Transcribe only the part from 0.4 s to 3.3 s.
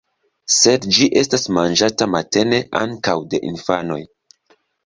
Sed ĝi estas manĝata matene ankaŭ